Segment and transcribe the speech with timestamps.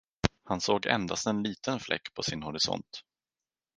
[0.43, 3.01] Han såg endast en liten fläck på sin horisont.